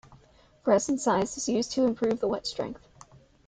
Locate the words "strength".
2.47-2.87